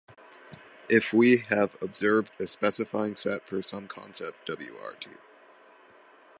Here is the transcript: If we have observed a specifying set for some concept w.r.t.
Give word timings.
If 0.89 1.13
we 1.13 1.45
have 1.49 1.77
observed 1.79 2.31
a 2.39 2.47
specifying 2.47 3.15
set 3.15 3.45
for 3.47 3.61
some 3.61 3.87
concept 3.87 4.47
w.r.t. 4.47 5.09